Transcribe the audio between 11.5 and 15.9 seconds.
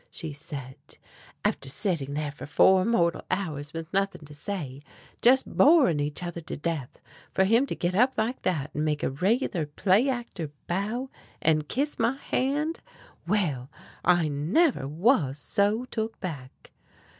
kiss my hand! Well, I never was so